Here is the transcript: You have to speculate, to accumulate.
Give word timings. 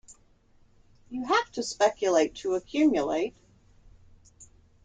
You 1.11 1.25
have 1.25 1.51
to 1.51 1.61
speculate, 1.61 2.33
to 2.37 2.55
accumulate. 2.55 3.35